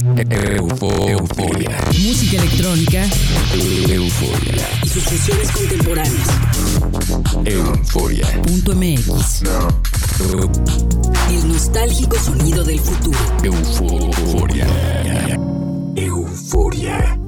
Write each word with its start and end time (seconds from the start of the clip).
Euforia. 0.00 1.76
Música 1.86 2.38
electrónica. 2.38 3.04
Euforia. 3.88 4.68
Y 4.82 4.88
sus 4.88 5.04
fusiones 5.04 5.50
contemporáneas. 5.52 6.28
Euforia. 7.44 8.26
Punto 8.42 8.74
MX. 8.74 9.42
El 11.30 11.48
nostálgico 11.48 12.16
sonido 12.16 12.64
del 12.64 12.80
futuro. 12.80 13.18
Euforia. 13.44 14.66
Euforia. 15.94 17.18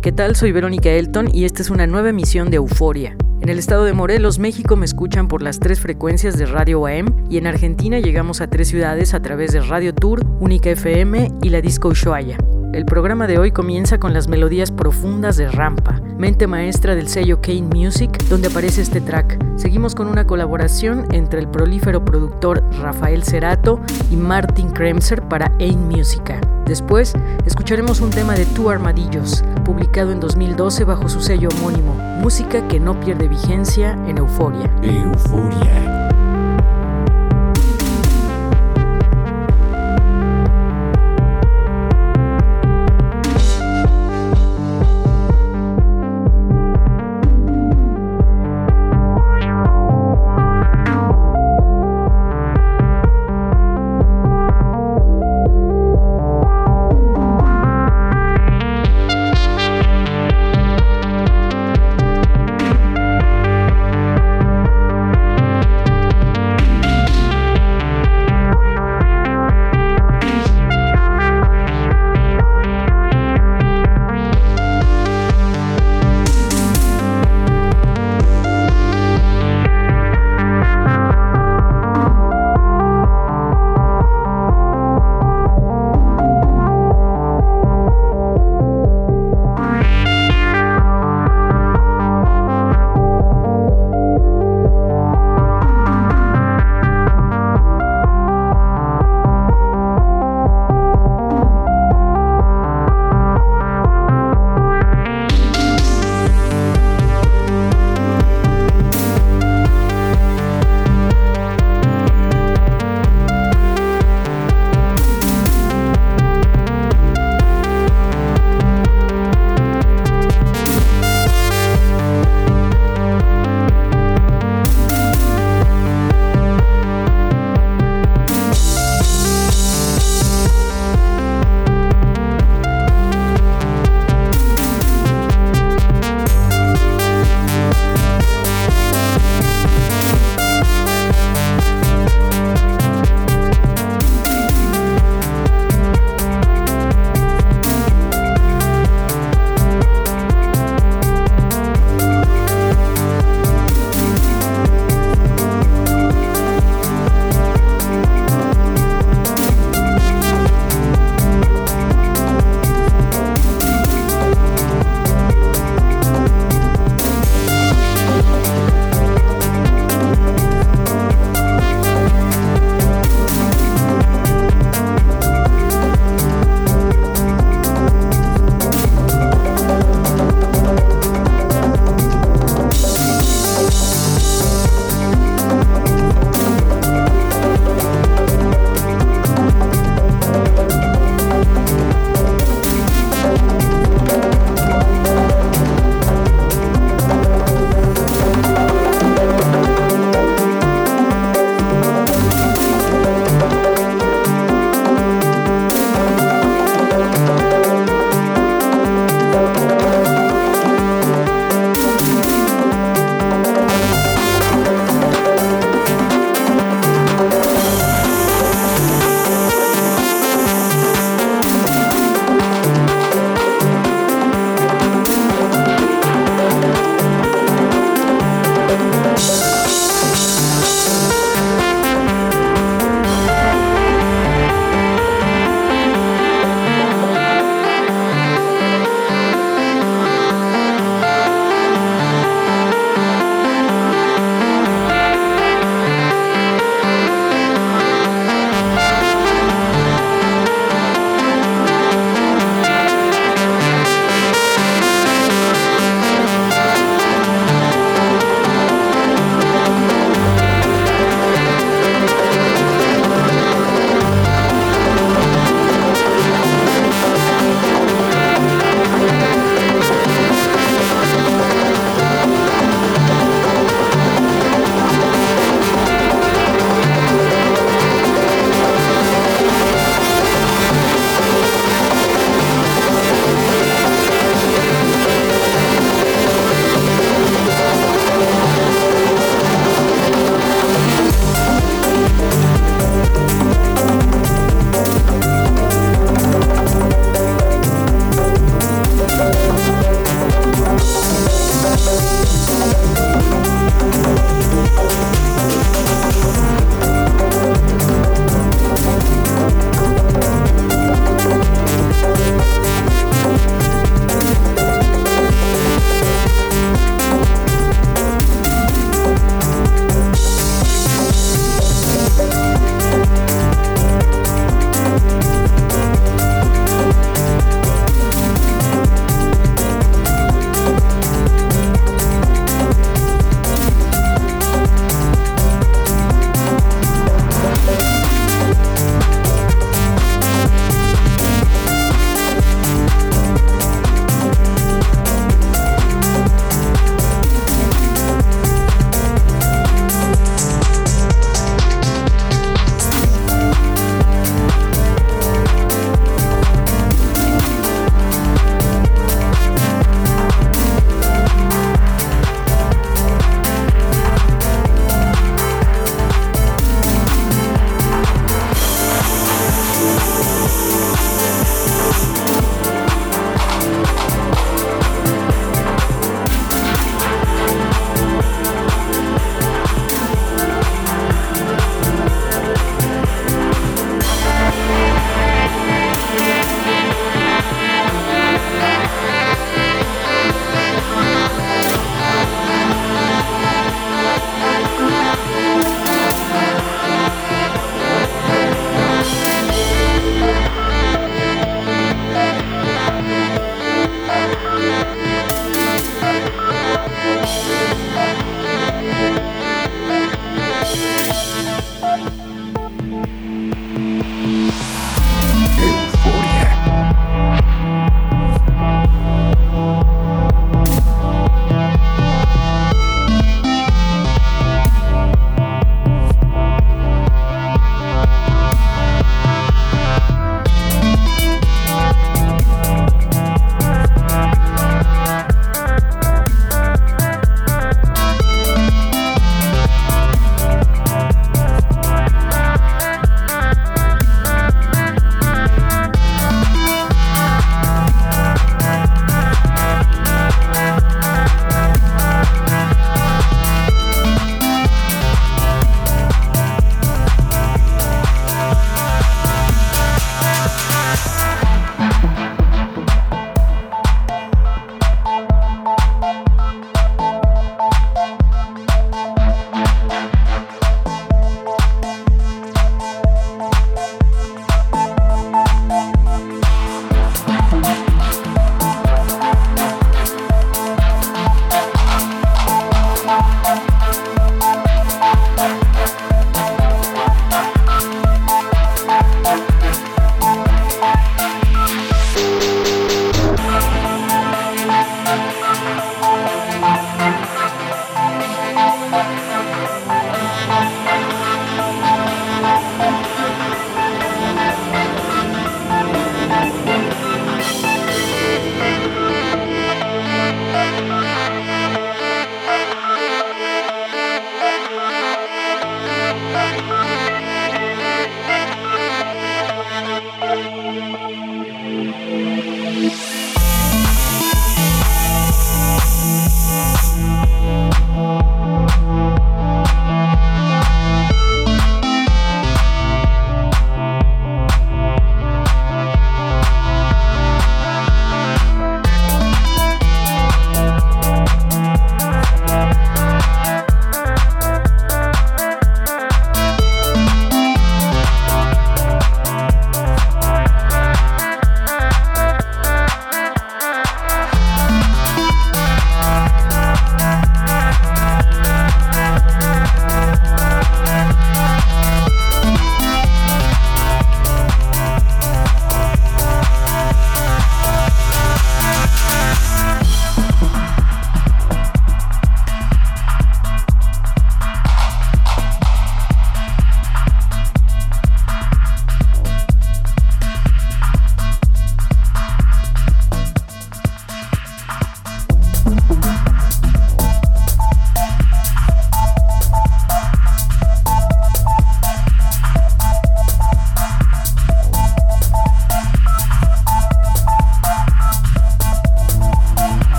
¿Qué 0.00 0.12
tal? 0.12 0.34
Soy 0.34 0.52
Verónica 0.52 0.90
Elton 0.90 1.28
y 1.32 1.44
esta 1.44 1.62
es 1.62 1.70
una 1.70 1.86
nueva 1.86 2.08
emisión 2.08 2.50
de 2.50 2.56
Euforia. 2.56 3.16
En 3.42 3.48
el 3.48 3.58
estado 3.58 3.82
de 3.82 3.92
Morelos, 3.92 4.38
México, 4.38 4.76
me 4.76 4.84
escuchan 4.84 5.26
por 5.26 5.42
las 5.42 5.58
tres 5.58 5.80
frecuencias 5.80 6.38
de 6.38 6.46
Radio 6.46 6.86
AM 6.86 7.26
y 7.28 7.38
en 7.38 7.48
Argentina 7.48 7.98
llegamos 7.98 8.40
a 8.40 8.46
tres 8.46 8.68
ciudades 8.68 9.14
a 9.14 9.20
través 9.20 9.50
de 9.50 9.60
Radio 9.60 9.92
Tour, 9.92 10.24
Única 10.38 10.70
FM 10.70 11.28
y 11.42 11.48
la 11.48 11.60
Disco 11.60 11.88
Ushuaia. 11.88 12.38
El 12.72 12.86
programa 12.86 13.26
de 13.26 13.38
hoy 13.38 13.52
comienza 13.52 13.98
con 13.98 14.14
las 14.14 14.28
melodías 14.28 14.70
profundas 14.70 15.36
de 15.36 15.46
Rampa, 15.50 16.00
mente 16.16 16.46
maestra 16.46 16.94
del 16.94 17.06
sello 17.06 17.42
Kane 17.42 17.68
Music, 17.74 18.10
donde 18.30 18.48
aparece 18.48 18.80
este 18.80 19.02
track. 19.02 19.38
Seguimos 19.56 19.94
con 19.94 20.06
una 20.06 20.26
colaboración 20.26 21.04
entre 21.12 21.40
el 21.40 21.48
prolífero 21.48 22.02
productor 22.02 22.64
Rafael 22.80 23.24
Cerato 23.24 23.78
y 24.10 24.16
Martin 24.16 24.70
Kremser 24.70 25.20
para 25.20 25.52
Ain 25.60 25.86
Musica. 25.86 26.40
Después, 26.64 27.12
escucharemos 27.44 28.00
un 28.00 28.08
tema 28.08 28.34
de 28.34 28.46
Two 28.46 28.70
Armadillos, 28.70 29.44
publicado 29.66 30.10
en 30.10 30.20
2012 30.20 30.84
bajo 30.84 31.10
su 31.10 31.20
sello 31.20 31.50
homónimo, 31.50 31.92
música 32.22 32.66
que 32.68 32.80
no 32.80 32.98
pierde 33.00 33.28
vigencia 33.28 33.98
en 34.06 34.16
Euforia. 34.16 34.70
Euforia. 34.82 36.11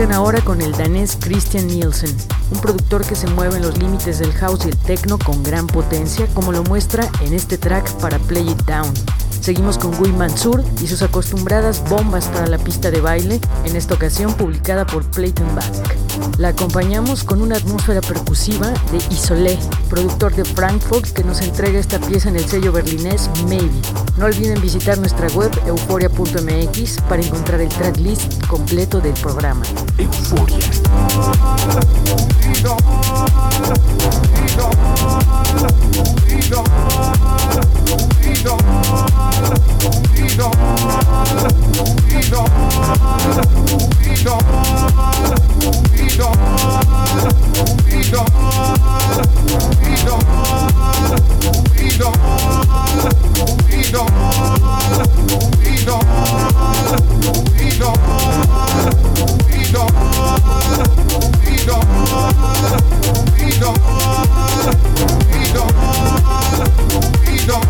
Llegan 0.00 0.14
ahora 0.14 0.40
con 0.40 0.62
el 0.62 0.72
danés 0.72 1.18
Christian 1.20 1.66
Nielsen, 1.66 2.16
un 2.52 2.60
productor 2.62 3.04
que 3.04 3.14
se 3.14 3.26
mueve 3.26 3.56
en 3.56 3.62
los 3.62 3.76
límites 3.76 4.18
del 4.18 4.32
house 4.32 4.64
y 4.64 4.70
el 4.70 4.76
techno 4.78 5.18
con 5.18 5.42
gran 5.42 5.66
potencia, 5.66 6.26
como 6.32 6.52
lo 6.52 6.62
muestra 6.64 7.06
en 7.20 7.34
este 7.34 7.58
track 7.58 7.92
para 7.96 8.18
Play 8.20 8.48
It 8.48 8.62
Down. 8.62 8.90
Seguimos 9.42 9.76
con 9.76 9.94
Guy 9.96 10.12
Mansur 10.12 10.62
y 10.82 10.86
sus 10.86 11.02
acostumbradas 11.02 11.82
bombas 11.88 12.26
para 12.28 12.46
la 12.46 12.56
pista 12.56 12.90
de 12.90 13.00
baile, 13.02 13.40
en 13.64 13.76
esta 13.76 13.94
ocasión 13.94 14.32
publicada 14.34 14.86
por 14.86 15.04
Playton 15.10 15.54
Back. 15.54 15.98
La 16.38 16.48
acompañamos 16.48 17.24
con 17.24 17.42
una 17.42 17.56
atmósfera 17.56 18.00
percusiva 18.00 18.70
de 18.92 18.98
Isolé, 19.10 19.58
productor 19.88 20.34
de 20.34 20.44
Frankfurt 20.44 21.08
que 21.08 21.24
nos 21.24 21.40
entrega 21.40 21.78
esta 21.78 21.98
pieza 21.98 22.28
en 22.28 22.36
el 22.36 22.44
sello 22.44 22.72
berlinés 22.72 23.30
Maybe. 23.48 23.70
No 24.18 24.26
olviden 24.26 24.60
visitar 24.60 24.98
nuestra 24.98 25.28
web 25.28 25.50
euforia.mx 25.66 27.00
para 27.08 27.22
encontrar 27.22 27.60
el 27.60 27.68
tracklist 27.68 28.46
completo 28.46 29.00
del 29.00 29.14
programa. 29.14 29.62
Euforia. 30.00 30.79
We 30.90 32.62
don't 32.62 32.80
we 60.80 60.86
don't. 67.46 67.69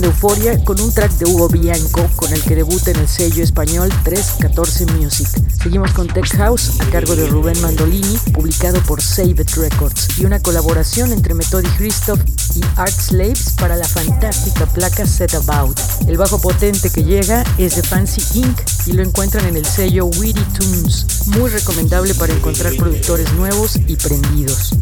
De 0.00 0.06
Euforia 0.06 0.58
con 0.64 0.80
un 0.80 0.90
track 0.90 1.12
de 1.18 1.26
Hugo 1.26 1.48
Bianco 1.48 2.08
con 2.16 2.32
el 2.32 2.42
que 2.42 2.56
debuta 2.56 2.92
en 2.92 2.96
el 2.96 3.08
sello 3.08 3.44
español 3.44 3.90
314 4.04 4.86
Music. 4.86 5.28
Seguimos 5.62 5.92
con 5.92 6.06
Tech 6.06 6.26
House 6.36 6.80
a 6.80 6.86
cargo 6.86 7.14
de 7.14 7.26
Rubén 7.26 7.60
Mandolini, 7.60 8.16
publicado 8.32 8.80
por 8.84 9.02
Save 9.02 9.42
It 9.42 9.50
Records, 9.50 10.18
y 10.18 10.24
una 10.24 10.40
colaboración 10.40 11.12
entre 11.12 11.34
Methodi 11.34 11.68
Christoph 11.76 12.20
y 12.54 12.62
Art 12.76 12.98
Slaves 12.98 13.54
para 13.58 13.76
la 13.76 13.86
fantástica 13.86 14.64
placa 14.66 15.06
Set 15.06 15.34
About. 15.34 15.78
El 16.06 16.16
bajo 16.16 16.40
potente 16.40 16.88
que 16.88 17.04
llega 17.04 17.44
es 17.58 17.76
de 17.76 17.82
Fancy 17.82 18.38
Inc. 18.38 18.58
y 18.86 18.92
lo 18.92 19.02
encuentran 19.02 19.46
en 19.46 19.56
el 19.56 19.66
sello 19.66 20.06
Witty 20.06 20.44
Tunes, 20.58 21.26
muy 21.26 21.50
recomendable 21.50 22.14
para 22.14 22.32
encontrar 22.32 22.74
productores 22.76 23.30
nuevos 23.34 23.76
y 23.86 23.96
prendidos. 23.96 24.72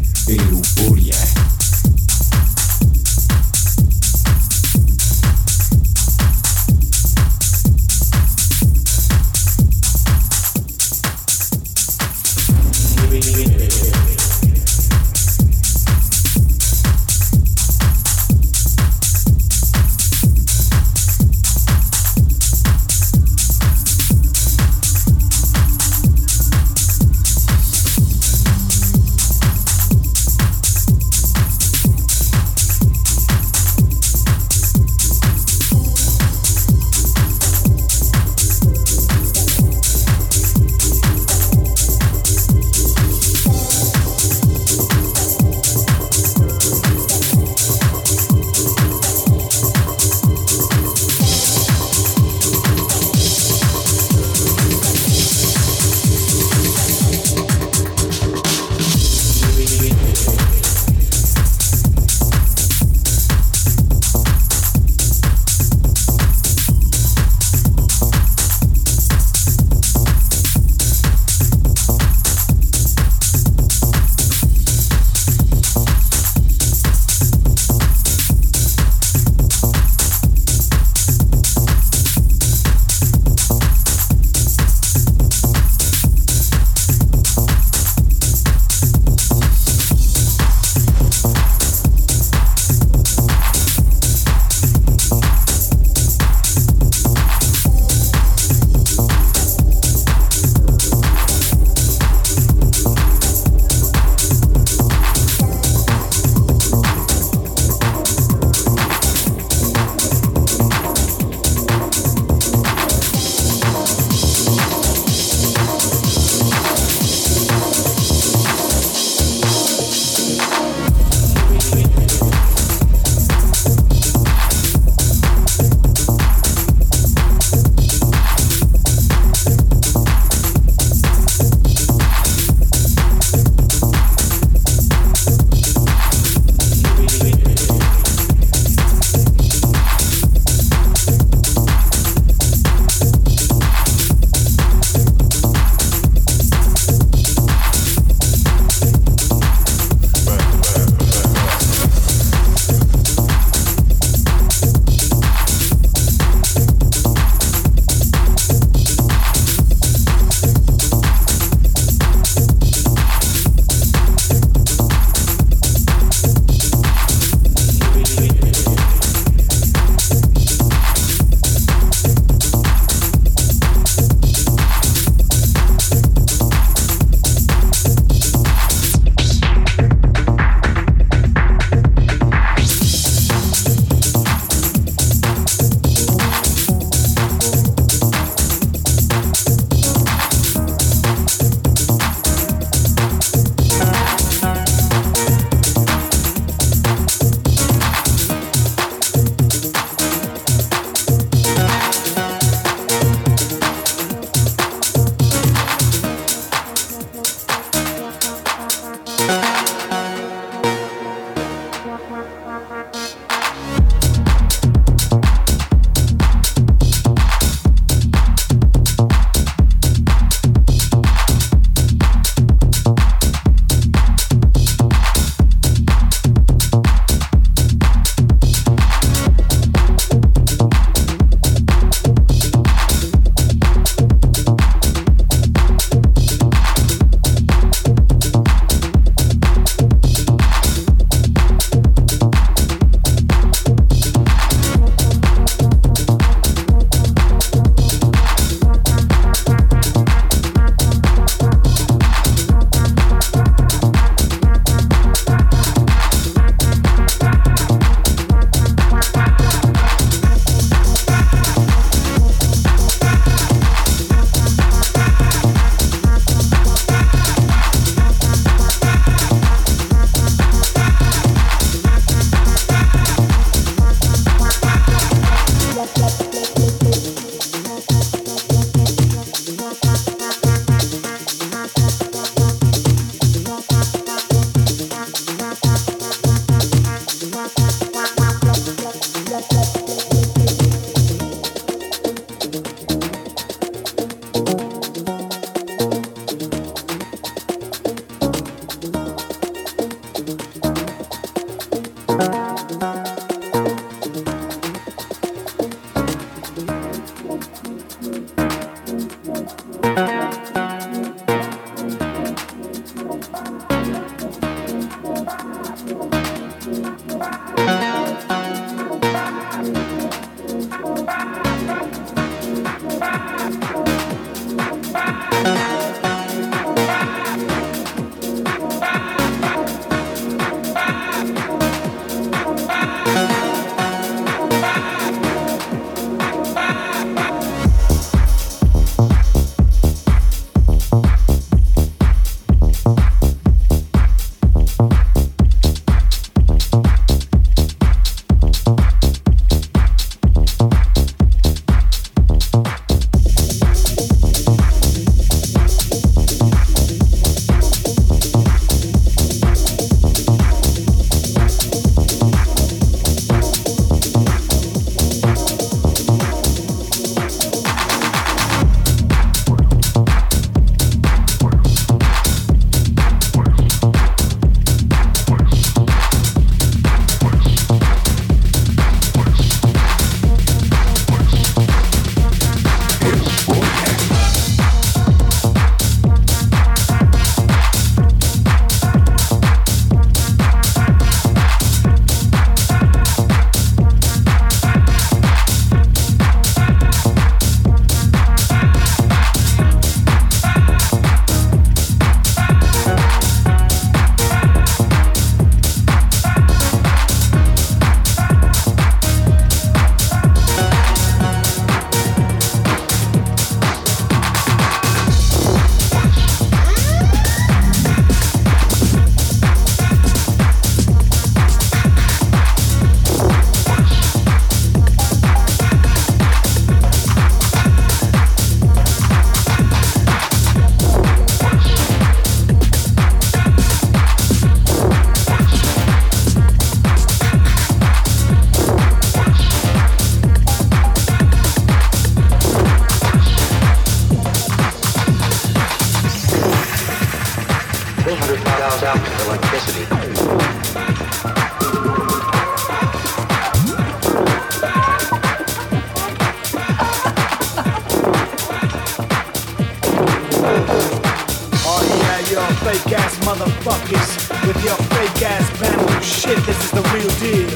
Motherfuckers 463.35 464.27
with 464.45 464.59
your 464.65 464.75
fake 464.91 465.23
ass 465.23 465.47
bamboo 465.59 466.01
shit. 466.03 466.37
This 466.45 466.59
is 466.65 466.71
the 466.71 466.83
real 466.91 467.11
deal. 467.23 467.47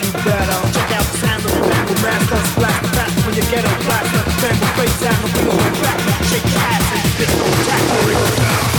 You 0.00 0.08
better 0.24 0.58
check 0.72 0.90
out 0.96 1.04
of 1.04 1.12
the 1.12 1.18
bamboo 1.20 1.94
masters. 2.00 2.54
Blast 2.56 2.82
the 2.82 2.88
fast 2.96 3.26
when 3.26 3.34
you 3.36 3.44
get 3.50 3.64
a 3.64 3.72
blast. 3.84 4.08
Let 4.14 4.24
the 4.24 4.36
bamboo 4.40 4.66
face 4.78 5.02
and 5.04 5.18
we 5.24 5.30
go 5.44 5.56
back. 5.84 5.98
Shake 6.30 6.48
your 6.48 6.64
ass 6.72 6.84
and 6.94 7.04
you 7.04 7.12
disco 7.18 7.46
tackle. 7.68 8.77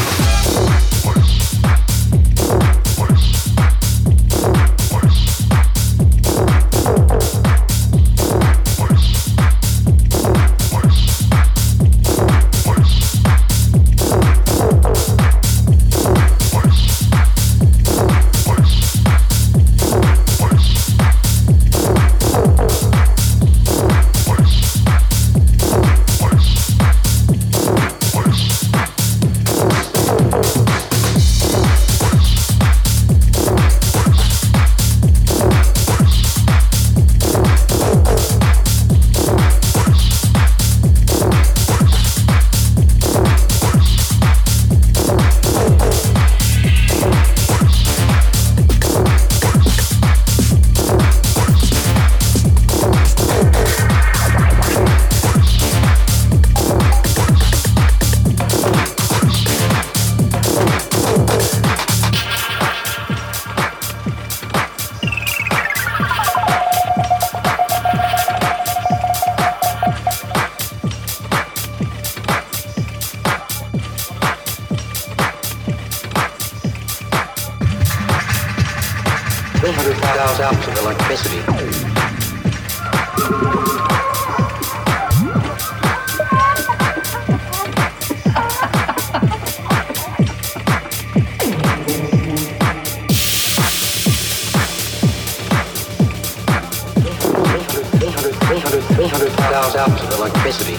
bound 99.73 99.91
up 99.91 99.99
to 99.99 100.15
electricity. 100.15 100.77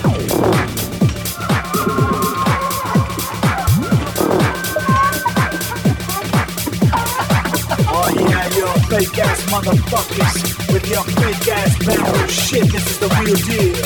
Oh 7.92 8.08
yeah, 8.14 8.48
your 8.56 8.74
fake 8.88 9.18
ass 9.18 9.42
motherfuckers 9.50 10.72
with 10.72 10.88
your 10.88 11.04
fake 11.04 11.48
ass 11.48 11.78
battle 11.84 12.26
shit. 12.26 12.72
This 12.72 12.90
is 12.90 12.98
the 12.98 13.08
real 13.20 13.36
deal. 13.36 13.76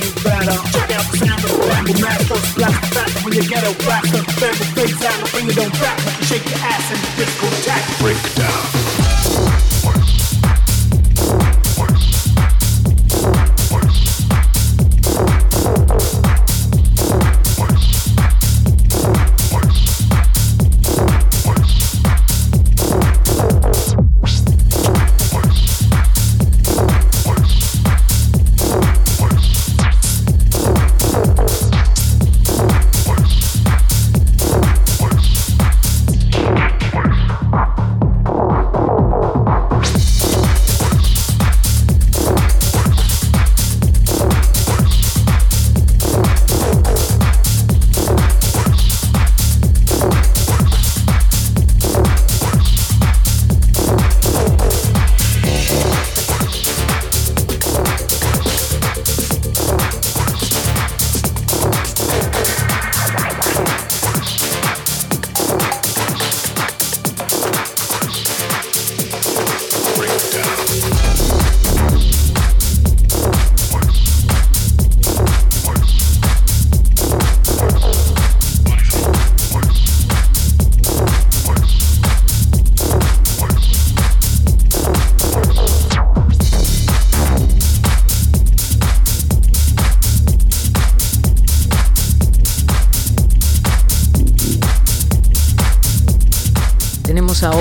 You 0.00 0.10
better 0.22 0.58
check 0.72 0.90
out 0.90 1.06
the 1.10 1.16
sound 1.16 1.44
of 1.44 1.50
the 1.50 1.66
battle 1.68 2.00
master. 2.00 2.40
Black, 2.56 2.80
the 2.80 2.86
fact 2.94 3.24
when 3.24 3.34
you 3.34 3.42
get 3.48 3.64
a 3.64 3.72
whack 3.86 4.04
up, 4.14 4.26
bend 4.40 4.56
the 4.56 4.66
face 4.74 5.04
out 5.04 5.30
bring 5.30 5.48
it 5.48 5.58
on 5.58 5.70
back. 5.80 5.98
Shake 6.24 6.44
your 6.48 6.58
ass 6.58 6.90
and 6.90 7.16
disco 7.16 7.48
tack. 7.64 7.98
Breakdown. 8.00 8.79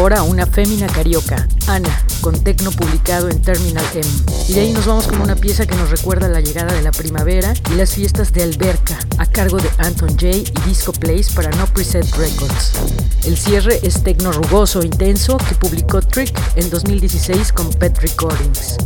Ahora 0.09 0.23
una 0.23 0.47
fémina 0.47 0.87
carioca, 0.87 1.47
Ana, 1.67 2.03
con 2.21 2.43
tecno 2.43 2.71
publicado 2.71 3.29
en 3.29 3.43
Terminal 3.43 3.85
M. 3.93 4.07
Y 4.47 4.53
de 4.53 4.61
ahí 4.61 4.73
nos 4.73 4.87
vamos 4.87 5.05
con 5.05 5.21
una 5.21 5.35
pieza 5.35 5.67
que 5.67 5.75
nos 5.75 5.91
recuerda 5.91 6.27
la 6.27 6.41
llegada 6.41 6.73
de 6.73 6.81
la 6.81 6.91
primavera 6.91 7.53
y 7.71 7.75
las 7.75 7.93
fiestas 7.93 8.33
de 8.33 8.41
Alberca, 8.41 8.97
a 9.19 9.27
cargo 9.27 9.57
de 9.57 9.69
Anton 9.77 10.09
J 10.09 10.27
y 10.29 10.45
Disco 10.67 10.93
Place 10.93 11.31
para 11.35 11.51
No 11.51 11.67
Preset 11.67 12.09
Records. 12.15 12.71
El 13.25 13.37
cierre 13.37 13.79
es 13.83 14.01
tecno 14.01 14.31
rugoso, 14.31 14.81
intenso, 14.81 15.37
que 15.37 15.53
publicó 15.53 16.01
Trick 16.01 16.35
en 16.55 16.71
2016 16.71 17.53
con 17.53 17.69
Pet 17.71 17.99
Recordings. 17.99 18.77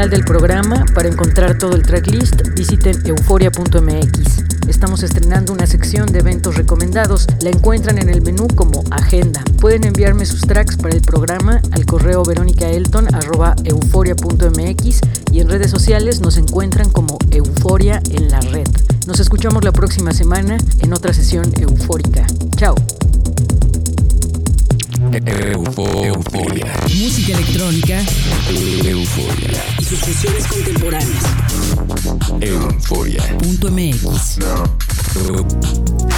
Final 0.00 0.08
del 0.08 0.24
programa. 0.24 0.86
Para 0.94 1.08
encontrar 1.08 1.58
todo 1.58 1.74
el 1.74 1.82
tracklist, 1.82 2.40
visiten 2.56 2.96
euforia.mx. 3.04 4.66
Estamos 4.66 5.02
estrenando 5.02 5.52
una 5.52 5.66
sección 5.66 6.10
de 6.10 6.20
eventos 6.20 6.56
recomendados. 6.56 7.26
La 7.42 7.50
encuentran 7.50 7.98
en 7.98 8.08
el 8.08 8.22
menú 8.22 8.48
como 8.48 8.82
Agenda. 8.90 9.44
Pueden 9.60 9.84
enviarme 9.84 10.24
sus 10.24 10.40
tracks 10.40 10.78
para 10.78 10.94
el 10.94 11.02
programa 11.02 11.60
al 11.72 11.84
correo 11.84 12.24
veronicaelton.euforia.mx 12.24 15.00
y 15.32 15.40
en 15.40 15.50
redes 15.50 15.70
sociales 15.70 16.20
nos 16.20 16.38
encuentran 16.38 16.88
como 16.88 17.18
Euforia 17.30 18.00
en 18.10 18.30
la 18.30 18.40
red. 18.40 18.68
Nos 19.06 19.20
escuchamos 19.20 19.62
la 19.64 19.72
próxima 19.72 20.14
semana 20.14 20.56
en 20.78 20.94
otra 20.94 21.12
sesión 21.12 21.52
eufórica. 21.60 22.26
Chao. 22.56 22.74
Euforia. 25.12 26.72
Música 26.84 27.34
electrónica 27.34 28.00
Euforia. 28.84 29.69
Sus 29.90 29.98
fusiones 29.98 30.46
contemporáneas. 30.46 31.24
Euforia. 32.40 33.38
Punto 33.38 33.70
MX. 33.72 34.38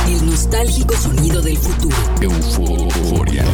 El 0.08 0.26
nostálgico 0.26 0.94
sonido 0.94 1.40
del 1.40 1.56
futuro. 1.56 1.96
Euforia. 2.20 3.44